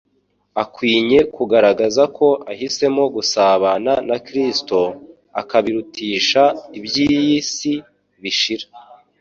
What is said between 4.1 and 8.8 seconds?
Kristo, akabirutisha iby'iyi si bishira.».